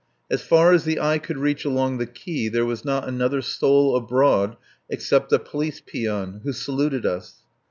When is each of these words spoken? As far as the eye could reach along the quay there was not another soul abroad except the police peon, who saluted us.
As 0.31 0.41
far 0.41 0.71
as 0.73 0.83
the 0.83 0.99
eye 0.99 1.19
could 1.19 1.37
reach 1.37 1.63
along 1.63 1.99
the 1.99 2.07
quay 2.07 2.47
there 2.49 2.65
was 2.65 2.83
not 2.83 3.07
another 3.07 3.39
soul 3.39 3.95
abroad 3.95 4.57
except 4.89 5.29
the 5.29 5.37
police 5.37 5.79
peon, 5.79 6.41
who 6.43 6.53
saluted 6.53 7.05
us. 7.05 7.43